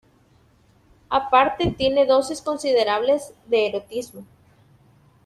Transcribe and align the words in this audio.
Aparte 1.09 1.69
tienen 1.77 2.07
dosis 2.07 2.41
considerables 2.41 3.35
de 3.45 3.67
erotismo. 3.67 4.25